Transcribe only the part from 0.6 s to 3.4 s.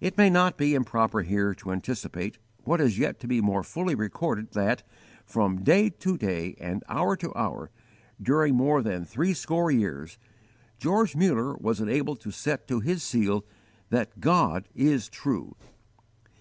improper here to anticipate, what is yet to be